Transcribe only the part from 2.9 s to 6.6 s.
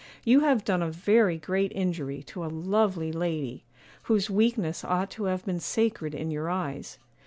lady, whose weakness ought to have been sacred in your